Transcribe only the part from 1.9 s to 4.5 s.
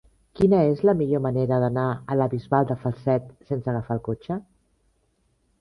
a la Bisbal de Falset sense agafar el cotxe?